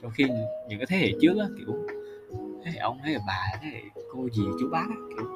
Trong 0.03 0.11
khi 0.15 0.25
những 0.69 0.79
cái 0.79 0.87
thế 0.89 0.97
hệ 0.97 1.09
trước 1.21 1.39
á, 1.41 1.47
kiểu, 1.59 1.77
thế 2.65 2.71
hệ 2.71 2.79
ông, 2.79 2.99
thế 3.05 3.13
hệ 3.13 3.19
bà, 3.27 3.59
thế 3.63 3.69
hệ 3.69 3.81
cô, 4.13 4.29
dì, 4.33 4.43
chú 4.61 4.69
bác 4.71 4.87
á, 4.91 4.97
kiểu, 5.17 5.27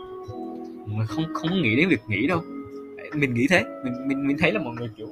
mọi 0.87 0.97
người 0.97 1.06
không 1.06 1.25
không 1.35 1.62
nghĩ 1.62 1.76
đến 1.76 1.88
việc 1.88 2.00
nghỉ 2.09 2.26
đâu. 2.26 2.40
Mình 3.14 3.35
nghĩ 3.35 3.47
thế. 3.50 3.64
Mình 3.85 4.09
mình 4.09 4.26
mình 4.26 4.37
thấy 4.40 4.52
là 4.52 4.61
mọi 4.61 4.75
người, 4.75 4.90
kiểu, 4.97 5.09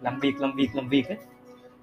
làm 0.00 0.20
việc 0.20 0.40
làm 0.40 0.52
việc 0.56 0.68
làm 0.74 0.88
việc 0.88 1.08
ấy. 1.08 1.16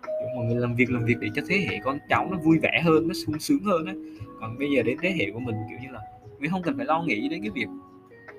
Kiểu, 0.04 0.28
mọi 0.36 0.46
người 0.46 0.56
làm 0.56 0.76
việc 0.76 0.92
làm 0.92 1.06
việc 1.06 1.16
để 1.20 1.28
cho 1.36 1.42
thế 1.48 1.66
hệ 1.70 1.80
con 1.84 2.00
cháu 2.10 2.28
nó 2.32 2.38
vui 2.38 2.60
vẻ 2.60 2.82
hơn, 2.86 3.08
nó 3.08 3.14
sung 3.14 3.40
sướng 3.40 3.64
hơn 3.64 3.86
á. 3.86 3.94
Còn 4.40 4.58
bây 4.60 4.72
giờ 4.76 4.84
đến 4.84 4.98
thế 5.02 5.16
hệ 5.20 5.32
của 5.34 5.40
mình, 5.40 5.56
kiểu 5.70 5.80
như 5.82 5.88
là, 5.92 6.00
mình 6.40 6.52
không 6.52 6.62
cần 6.62 6.78
phải 6.78 6.86
lo 6.86 7.04
nghĩ 7.04 7.30
đến 7.30 7.42
cái 7.42 7.50
việc 7.50 7.68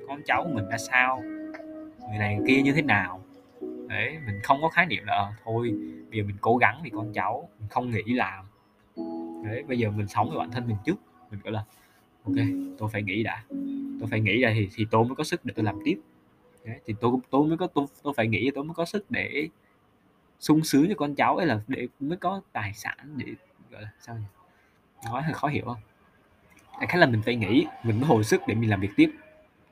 con 0.08 0.20
cháu 0.26 0.44
của 0.44 0.50
mình 0.54 0.68
ra 0.68 0.78
sao, 0.78 1.22
người 2.08 2.18
này 2.18 2.36
người 2.36 2.46
kia 2.48 2.62
như 2.62 2.72
thế 2.72 2.82
nào 2.82 3.23
đấy 3.88 4.18
mình 4.26 4.40
không 4.42 4.62
có 4.62 4.68
khái 4.68 4.86
niệm 4.86 5.04
là 5.04 5.14
ờ, 5.14 5.32
thôi 5.44 5.74
bây 6.10 6.18
giờ 6.18 6.24
mình 6.24 6.36
cố 6.40 6.56
gắng 6.56 6.80
vì 6.84 6.90
con 6.90 7.12
cháu 7.12 7.48
mình 7.58 7.68
không 7.68 7.90
nghĩ 7.90 8.02
làm. 8.06 8.44
Đấy 9.44 9.62
bây 9.68 9.78
giờ 9.78 9.90
mình 9.90 10.08
sống 10.08 10.28
với 10.28 10.38
bản 10.38 10.50
thân 10.50 10.66
mình 10.66 10.76
trước. 10.84 10.96
Mình 11.30 11.40
gọi 11.44 11.52
là 11.52 11.64
ok 12.24 12.34
tôi 12.78 12.88
phải 12.92 13.02
nghĩ 13.02 13.22
đã. 13.22 13.44
Tôi 14.00 14.08
phải 14.10 14.20
nghĩ 14.20 14.40
ra 14.40 14.52
thì 14.54 14.68
thì 14.74 14.86
tôi 14.90 15.04
mới 15.04 15.14
có 15.14 15.24
sức 15.24 15.44
để 15.44 15.52
tôi 15.56 15.64
làm 15.64 15.78
tiếp. 15.84 15.98
Đấy, 16.64 16.80
thì 16.86 16.94
tôi 17.00 17.12
tôi 17.30 17.48
mới 17.48 17.56
có 17.56 17.66
tôi, 17.66 17.86
tôi 18.02 18.14
phải 18.16 18.26
nghĩ 18.28 18.50
tôi 18.54 18.64
mới 18.64 18.74
có 18.74 18.84
sức 18.84 19.10
để 19.10 19.48
sung 20.40 20.64
sướng 20.64 20.88
cho 20.88 20.94
con 20.96 21.14
cháu 21.14 21.36
ấy 21.36 21.46
là 21.46 21.60
để 21.68 21.88
mới 22.00 22.16
có 22.16 22.40
tài 22.52 22.72
sản 22.74 22.98
để 23.16 23.26
gọi 23.70 23.82
là 23.82 23.90
sao 24.00 24.16
nhỉ? 24.16 24.24
Nói 25.04 25.22
hơi 25.22 25.34
khó 25.34 25.48
hiểu 25.48 25.64
không? 25.64 25.80
Đại 26.78 26.86
khái 26.86 26.98
là 26.98 27.06
mình 27.06 27.22
phải 27.24 27.36
nghĩ 27.36 27.66
mình 27.84 28.00
mới 28.00 28.08
hồi 28.08 28.24
sức 28.24 28.40
để 28.46 28.54
mình 28.54 28.70
làm 28.70 28.80
việc 28.80 28.90
tiếp. 28.96 29.10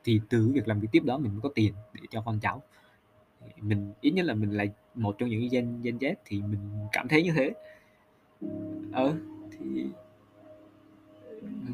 Thì 0.04 0.20
từ 0.28 0.50
việc 0.54 0.68
làm 0.68 0.80
việc 0.80 0.88
tiếp 0.92 1.02
đó 1.04 1.18
mình 1.18 1.32
mới 1.32 1.40
có 1.42 1.48
tiền 1.54 1.74
để 1.92 2.00
cho 2.10 2.20
con 2.20 2.38
cháu 2.42 2.62
mình 3.60 3.92
ít 4.00 4.10
nhất 4.10 4.24
là 4.24 4.34
mình 4.34 4.50
là 4.50 4.64
một 4.94 5.14
trong 5.18 5.28
những 5.28 5.48
gen 5.50 5.82
gen 5.82 5.98
Z 5.98 6.14
thì 6.24 6.42
mình 6.42 6.60
cảm 6.92 7.08
thấy 7.08 7.22
như 7.22 7.32
thế. 7.32 7.52
Ờ 8.92 9.14
thì 9.50 9.84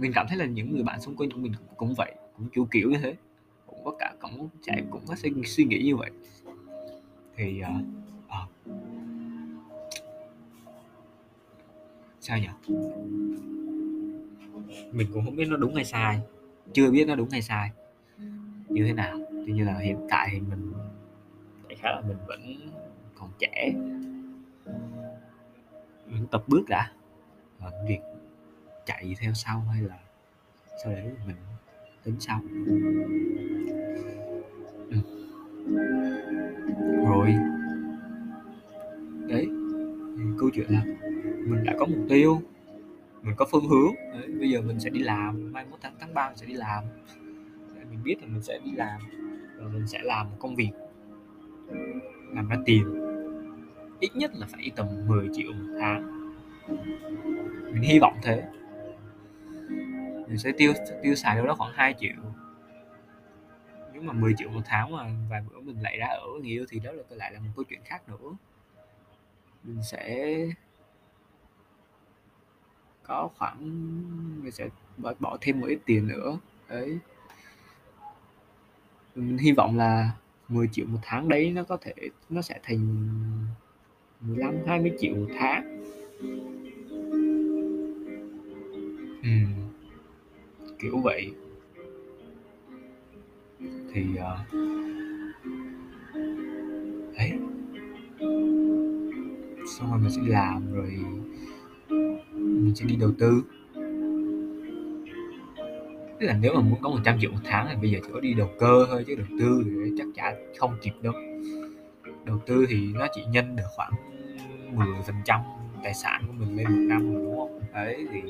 mình 0.01 0.13
cảm 0.15 0.27
thấy 0.29 0.39
là 0.39 0.47
những 0.47 0.73
người 0.73 0.83
bạn 0.83 1.01
xung 1.01 1.17
quanh 1.17 1.31
của 1.31 1.39
mình 1.39 1.53
cũng 1.77 1.95
vậy 1.97 2.15
cũng 2.37 2.49
kiểu 2.49 2.69
kiểu 2.71 2.91
như 2.91 2.99
thế. 2.99 3.17
Cũng 3.67 3.85
có 3.85 3.91
cả 3.99 4.15
cũng 4.21 4.49
chạy 4.63 4.85
cũng 4.91 5.03
có 5.07 5.15
suy, 5.17 5.33
suy 5.45 5.65
nghĩ 5.65 5.83
như 5.85 5.97
vậy. 5.97 6.11
Thì 7.37 7.63
uh, 7.63 7.85
uh, 8.27 8.51
sao 12.21 12.39
nhỉ? 12.39 12.75
Mình 14.93 15.07
cũng 15.13 15.25
không 15.25 15.37
biết 15.37 15.49
nó 15.49 15.57
đúng 15.57 15.75
hay 15.75 15.85
sai. 15.85 16.21
Chưa 16.73 16.91
biết 16.91 17.09
nó 17.09 17.15
đúng 17.15 17.31
hay 17.31 17.43
sai. 17.43 17.71
Như 18.69 18.85
thế 18.87 18.93
nào? 18.93 19.19
Tuy 19.31 19.53
nhiên 19.53 19.67
là 19.67 19.79
hiện 19.79 20.07
tại 20.11 20.29
thì 20.33 20.41
mình 20.41 20.73
khá 21.81 21.91
là 21.91 22.01
mình 22.01 22.17
vẫn 22.27 22.41
còn 23.15 23.31
trẻ. 23.39 23.73
Vẫn 26.07 26.27
tập 26.31 26.45
bước 26.47 26.69
đã. 26.69 26.93
Và 27.59 27.71
việc 27.89 28.01
chạy 28.87 29.15
theo 29.21 29.33
sau 29.35 29.61
hay 29.61 29.83
là 29.83 29.99
sau 30.85 30.93
đấy 30.93 31.11
mình 31.27 31.37
tính 32.05 32.17
sau. 32.21 32.41
Ừ. 34.91 34.97
rồi. 37.07 37.35
Đấy. 39.29 39.49
Câu 40.39 40.51
chuyện 40.55 40.67
là 40.71 40.83
mình 41.47 41.65
đã 41.65 41.75
có 41.79 41.87
mục 41.87 42.07
tiêu 42.09 42.43
mình 43.23 43.35
có 43.37 43.47
phương 43.51 43.69
hướng. 43.69 43.95
Đấy, 44.13 44.29
bây 44.39 44.51
giờ 44.51 44.61
mình 44.61 44.81
sẽ 44.81 44.91
đi 44.91 45.01
làm 45.01 45.53
mai 45.53 45.65
mốt 45.71 45.79
tháng 45.83 45.95
tháng 46.01 46.15
ba 46.15 46.29
mình 46.29 46.37
sẽ 46.37 46.47
đi 46.47 46.55
làm. 46.55 46.85
Đấy, 47.75 47.85
mình 47.91 48.03
biết 48.03 48.17
là 48.21 48.27
mình 48.27 48.43
sẽ 48.43 48.59
đi 48.65 48.71
làm 48.73 49.01
và 49.57 49.69
mình 49.69 49.87
sẽ 49.87 49.99
làm 50.03 50.31
một 50.31 50.37
công 50.39 50.57
việc 50.57 50.71
làm 52.35 52.49
ra 52.49 52.57
tiền 52.65 53.09
ít 54.01 54.17
nhất 54.17 54.31
là 54.35 54.47
phải 54.47 54.71
tầm 54.77 54.87
10 55.07 55.29
triệu 55.33 55.53
một 55.53 55.79
tháng. 55.81 56.33
Mình 57.73 57.83
hy 57.83 57.99
vọng 57.99 58.19
thế. 58.23 58.49
Mình 60.29 60.39
sẽ 60.39 60.53
tiêu 60.57 60.73
tiêu 61.03 61.15
xài 61.15 61.37
đâu 61.37 61.47
đó 61.47 61.55
khoảng 61.55 61.73
2 61.75 61.95
triệu. 61.99 62.17
Nếu 63.93 64.03
mà 64.03 64.13
10 64.13 64.35
triệu 64.39 64.51
một 64.51 64.61
tháng 64.65 64.93
mà 64.93 65.11
vài 65.31 65.45
bữa 65.51 65.61
mình 65.61 65.83
lại 65.83 65.97
ra 65.99 66.07
ở 66.07 66.27
người 66.41 66.51
yêu 66.51 66.67
thì 66.69 66.79
đó 66.79 66.93
là 66.93 67.03
lại 67.11 67.33
là 67.33 67.41
một 67.41 67.51
câu 67.57 67.65
chuyện 67.69 67.81
khác 67.85 68.09
nữa. 68.09 68.37
Mình 69.65 69.83
sẽ 69.83 70.37
có 73.03 73.29
khoảng 73.39 73.57
mình 74.43 74.53
sẽ 74.53 74.69
bỏ, 74.97 75.15
bỏ 75.19 75.39
thêm 75.41 75.61
một 75.61 75.67
ít 75.67 75.79
tiền 75.85 76.09
nữa. 76.09 76.39
Đấy 76.69 76.99
mình 79.15 79.39
hy 79.39 79.53
vọng 79.53 79.77
là 79.77 80.11
10 80.49 80.69
triệu 80.73 80.87
một 80.87 80.99
tháng 81.03 81.29
đấy 81.29 81.53
nó 81.53 81.65
có 81.65 81.77
thể 81.81 81.95
nó 82.31 82.43
sẽ 82.43 82.61
thành 82.63 83.07
15 84.21 84.55
20 84.67 84.93
triệu 84.99 85.15
một 85.15 85.29
tháng. 85.39 85.83
Ừ. 89.23 89.29
kiểu 90.79 90.99
vậy. 90.99 91.33
Thì 93.93 94.05
uh, 94.15 94.55
đấy 97.17 97.33
xong 99.67 99.91
rồi 99.91 100.01
mình 100.01 100.11
sẽ 100.11 100.23
làm 100.27 100.73
rồi 100.73 100.99
mình 102.35 102.75
sẽ 102.75 102.85
đi 102.85 102.97
đầu 102.97 103.13
tư 103.19 103.43
tức 106.21 106.27
là 106.27 106.37
nếu 106.41 106.55
mà 106.55 106.61
muốn 106.61 106.79
có 106.83 106.91
100 106.91 107.21
triệu 107.21 107.31
một 107.31 107.39
tháng 107.45 107.67
thì 107.71 107.77
bây 107.81 107.91
giờ 107.91 107.99
chỉ 108.03 108.09
có 108.13 108.21
đi 108.21 108.35
đầu 108.35 108.51
cơ 108.59 108.87
thôi 108.89 109.05
chứ 109.07 109.15
đầu 109.15 109.27
tư 109.41 109.65
thì 109.65 109.91
chắc 109.99 110.07
chắn 110.15 110.35
không 110.59 110.73
kịp 110.83 110.93
đâu. 111.03 111.13
Đầu 112.25 112.39
tư 112.47 112.67
thì 112.69 112.77
nó 112.95 113.07
chỉ 113.13 113.25
nhân 113.31 113.57
được 113.57 113.65
khoảng 113.77 113.93
10 114.73 114.87
phần 115.07 115.17
trăm 115.25 115.41
tài 115.83 115.95
sản 115.95 116.25
của 116.27 116.33
mình 116.33 116.57
lên 116.57 116.67
một 116.67 116.85
năm 116.89 117.15
đúng 117.15 117.37
không? 117.37 117.61
Đấy 117.75 118.07
thì 118.13 118.21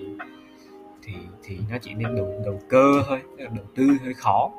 thì 1.03 1.15
thì 1.43 1.59
nó 1.71 1.79
chỉ 1.79 1.95
nên 1.95 2.17
đầu 2.17 2.43
đầu 2.45 2.61
cơ 2.69 3.03
thôi 3.07 3.21
đầu 3.39 3.67
tư 3.75 3.89
hơi 4.05 4.15
khó. 4.15 4.51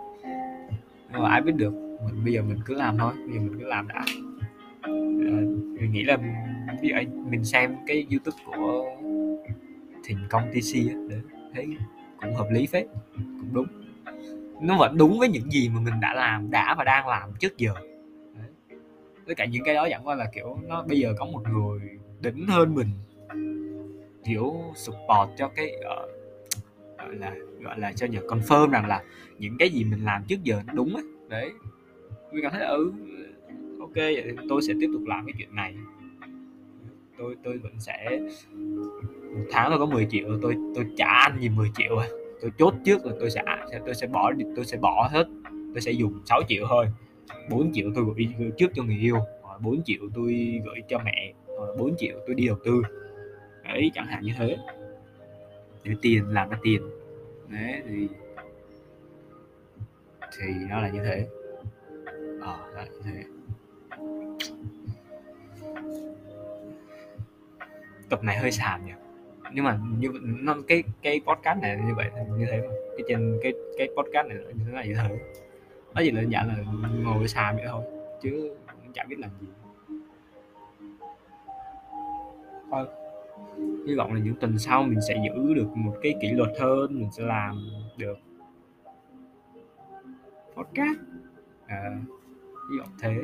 Nhưng 1.12 1.24
mà 1.24 1.30
ai 1.30 1.42
biết 1.42 1.56
được 1.56 1.74
mình 2.06 2.24
bây 2.24 2.34
giờ 2.34 2.42
mình 2.42 2.60
cứ 2.66 2.74
làm 2.74 2.98
thôi 2.98 3.14
bây 3.16 3.34
giờ 3.36 3.40
mình 3.40 3.60
cứ 3.60 3.66
làm 3.66 3.88
đã. 3.88 4.06
À, 4.82 5.42
mình 5.80 5.92
nghĩ 5.92 6.04
là 6.04 6.18
ví 6.82 6.90
dụ 6.90 6.96
mình 7.30 7.46
xem 7.46 7.76
cái 7.88 8.08
youtube 8.12 8.38
của 8.46 8.86
thịnh 10.04 10.18
công 10.30 10.44
tc 10.52 10.74
để 11.10 11.18
thấy 11.56 11.68
cũng 12.22 12.36
hợp 12.36 12.48
lý 12.52 12.66
phết 12.66 12.88
cũng 13.16 13.54
đúng. 13.54 13.68
Nó 14.62 14.78
vẫn 14.78 14.98
đúng 14.98 15.20
với 15.20 15.30
những 15.30 15.52
gì 15.52 15.70
mà 15.70 15.80
mình 15.80 15.94
đã 16.02 16.14
làm 16.14 16.52
đã 16.52 16.76
và 16.78 16.84
đang 16.84 17.08
làm 17.08 17.30
trước 17.40 17.58
giờ. 17.58 17.74
Đấy. 18.36 18.78
tất 19.28 19.34
cả 19.38 19.46
những 19.46 19.64
cái 19.64 19.76
đó 19.76 19.88
chẳng 19.90 20.08
qua 20.08 20.16
là 20.16 20.30
kiểu 20.36 20.58
nó 20.68 20.84
bây 20.84 21.00
giờ 21.00 21.14
có 21.18 21.26
một 21.26 21.42
người 21.54 21.80
đỉnh 22.22 22.48
hơn 22.48 22.76
mình 22.76 22.90
kiểu 24.26 24.54
support 24.76 25.30
cho 25.38 25.48
cái 25.48 25.74
uh, 25.80 26.10
gọi 26.98 27.16
là 27.16 27.36
gọi 27.62 27.80
là 27.80 27.92
cho 27.94 28.08
nhờ 28.08 28.20
confirm 28.28 28.70
rằng 28.70 28.88
là 28.88 29.04
những 29.38 29.58
cái 29.60 29.70
gì 29.70 29.84
mình 29.84 30.06
làm 30.06 30.24
trước 30.28 30.44
giờ 30.44 30.62
nó 30.68 30.74
đúng 30.74 30.96
ấy 30.96 31.04
đấy. 31.30 31.52
Mình 32.32 32.44
cảm 32.44 32.52
thấy 32.52 32.66
ừ 32.66 32.92
ok 33.80 33.96
vậy 33.96 34.24
thì 34.26 34.32
tôi 34.50 34.62
sẽ 34.62 34.74
tiếp 34.82 34.90
tục 34.94 35.02
làm 35.08 35.26
cái 35.26 35.34
chuyện 35.38 35.56
này 35.56 35.76
tôi 37.20 37.36
tôi 37.44 37.58
vẫn 37.58 37.80
sẽ 37.80 38.20
một 39.36 39.46
tháng 39.52 39.70
tôi 39.70 39.80
có 39.80 39.86
10 39.86 40.08
triệu 40.10 40.40
tôi 40.42 40.56
tôi 40.76 40.86
trả 40.98 41.06
anh 41.06 41.40
gì 41.40 41.50
10 41.50 41.72
triệu 41.78 41.98
à. 41.98 42.08
Tôi 42.42 42.52
chốt 42.58 42.74
trước 42.86 43.06
là 43.06 43.14
tôi 43.20 43.30
sẽ 43.30 43.44
tôi 43.86 43.96
sẽ 43.96 44.08
bỏ 44.08 44.34
tôi 44.56 44.66
sẽ 44.66 44.78
bỏ 44.78 45.10
hết. 45.12 45.28
Tôi 45.74 45.82
sẽ 45.82 45.92
dùng 45.92 46.20
6 46.26 46.42
triệu 46.48 46.66
thôi. 46.70 46.86
4 47.50 47.74
triệu 47.74 47.92
tôi 47.96 48.06
gửi, 48.16 48.28
gửi 48.40 48.52
trước 48.58 48.72
cho 48.74 48.84
người 48.84 48.98
yêu 48.98 49.20
4 49.60 49.84
triệu 49.84 50.02
tôi 50.16 50.62
gửi 50.66 50.82
cho 50.88 51.00
mẹ 51.06 51.34
4 51.78 51.96
triệu 51.98 52.20
tôi 52.28 52.36
đi 52.36 52.48
đầu 52.48 52.58
tư. 52.64 52.82
Đấy 53.64 53.92
chẳng 53.94 54.06
hạn 54.06 54.24
như 54.24 54.34
thế. 54.38 54.58
Để 55.84 55.92
tiền 56.02 56.28
làm 56.28 56.50
ra 56.50 56.58
tiền. 56.64 56.82
Đấy 57.48 57.82
thì 57.90 58.08
thì 60.38 60.46
nó 60.70 60.82
là 60.82 60.90
như 60.90 61.00
thế. 61.04 61.28
Ờ 62.42 62.60
à, 62.76 62.76
là 62.76 62.86
như 62.86 63.00
thế. 63.04 63.24
Tập 68.10 68.24
này 68.24 68.38
hơi 68.38 68.52
xàm 68.52 68.86
nhỉ? 68.86 68.94
Nhưng 69.54 69.66
mà 69.66 69.80
như 69.98 70.10
nó 70.22 70.56
cái 70.68 70.84
cái 71.02 71.22
podcast 71.28 71.60
này 71.62 71.78
như 71.88 71.96
vậy 71.96 72.10
như 72.38 72.46
thế 72.52 72.62
mà. 72.62 72.74
Cái 72.98 73.06
trên 73.08 73.40
cái 73.44 73.54
cái 73.78 73.88
podcast 73.98 74.28
này 74.28 74.38
như 74.38 74.64
thế 74.66 74.72
này 74.72 74.88
như 74.88 74.96
thế. 74.96 75.20
Nó 75.96 76.02
chỉ 76.02 76.12
đơn 76.12 76.32
giản 76.32 76.48
là 76.48 76.56
ngồi 77.04 77.28
xàm 77.28 77.56
vậy 77.56 77.66
thôi 77.68 77.84
chứ 78.22 78.56
cũng 78.84 78.94
chẳng 78.94 79.10
biết 79.10 79.20
làm 79.20 79.30
gì. 79.42 79.48
Thôi 82.72 82.86
hy 83.88 83.96
vọng 83.96 84.14
là 84.14 84.20
những 84.20 84.36
tuần 84.36 84.58
sau 84.60 84.84
mình 84.84 85.00
sẽ 85.08 85.16
giữ 85.26 85.54
được 85.54 85.68
một 85.76 85.96
cái 86.02 86.16
kỷ 86.22 86.28
luật 86.28 86.50
hơn 86.60 87.00
mình 87.00 87.10
sẽ 87.12 87.24
làm 87.24 87.56
được 87.98 88.18
podcast. 90.56 91.00
À, 91.68 91.98
hy 92.72 92.80
vọng 92.80 92.90
thế. 93.02 93.16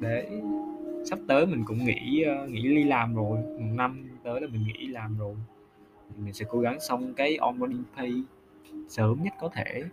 Để 0.00 0.40
sắp 1.04 1.18
tới 1.28 1.46
mình 1.46 1.64
cũng 1.66 1.84
nghỉ 1.84 1.94
nghĩ 1.94 2.24
nghỉ 2.48 2.62
đi 2.62 2.84
làm 2.84 3.14
rồi, 3.14 3.38
một 3.38 3.72
năm 3.74 4.08
tới 4.24 4.40
là 4.40 4.46
mình 4.46 4.64
nghỉ 4.66 4.86
làm 4.86 5.18
rồi. 5.18 5.36
Mình 6.16 6.32
sẽ 6.32 6.44
cố 6.48 6.60
gắng 6.60 6.80
xong 6.80 7.14
cái 7.14 7.36
onboarding 7.36 7.84
pay 7.96 8.22
sớm 8.88 9.22
nhất 9.22 9.34
có 9.40 9.48
thể. 9.48 9.84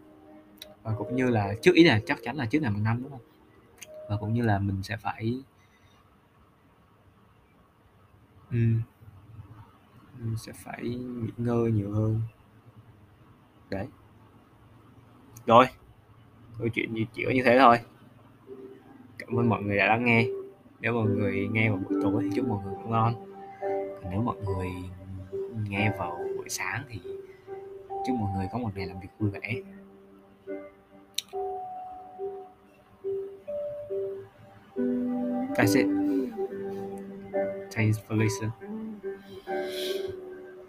Và 0.84 0.96
cũng 0.98 1.16
như 1.16 1.30
là 1.30 1.54
trước, 1.62 1.76
ý 1.76 1.84
là 1.84 2.00
chắc 2.06 2.20
chắn 2.24 2.36
là 2.36 2.46
trước 2.46 2.62
ngày 2.62 2.72
một 2.72 2.80
năm, 2.84 3.04
đúng 3.04 3.12
không? 3.12 3.22
Và 4.10 4.18
cũng 4.18 4.34
như 4.34 4.42
là 4.42 4.60
mình 4.60 4.84
sẽ 4.84 4.98
phải 4.98 5.44
ừ. 8.52 8.58
mình 10.20 10.38
sẽ 10.38 10.52
phải 10.56 10.84
nghỉ 10.84 11.32
ngơi 11.38 11.72
nhiều 11.72 11.92
hơn. 11.92 12.22
Đấy. 13.70 13.88
Rồi, 15.46 15.66
câu 16.60 16.68
chuyện 16.68 17.06
chỉ 17.14 17.24
có 17.26 17.32
như 17.32 17.42
thế 17.46 17.58
thôi. 17.60 17.80
Cảm 19.18 19.40
ơn 19.40 19.50
mọi 19.50 19.64
người 19.64 19.78
đã 19.78 19.86
lắng 19.86 20.06
nghe 20.06 20.28
nếu 20.82 20.94
mọi 20.94 21.06
người 21.10 21.48
nghe 21.52 21.70
vào 21.70 21.80
buổi 21.90 22.00
tối 22.04 22.24
thì 22.24 22.30
chúc 22.36 22.48
mọi 22.48 22.64
người 22.64 22.74
ngủ 22.74 22.90
ngon 22.90 23.14
còn 24.02 24.12
nếu 24.12 24.22
mọi 24.22 24.36
người 24.46 24.68
nghe 25.70 25.92
vào 25.98 26.18
buổi 26.38 26.50
sáng 26.50 26.84
thì 26.90 27.00
chúc 28.08 28.16
mọi 28.20 28.32
người 28.38 28.48
có 28.52 28.58
một 28.60 28.70
ngày 28.76 28.88
làm 28.88 29.00
việc 29.00 29.10
vui 29.20 29.30
vẻ 29.30 29.62
That's 35.56 35.76
it. 35.76 35.86
Thanks 37.72 38.00
for 38.08 38.16
listening. 38.16 38.71